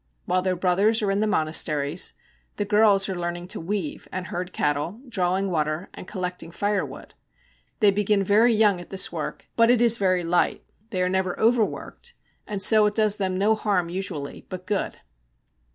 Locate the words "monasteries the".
1.27-2.65